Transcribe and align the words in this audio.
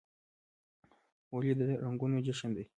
هولي 1.31 1.51
د 1.59 1.61
رنګونو 1.83 2.15
جشن 2.25 2.49
دی. 2.55 2.65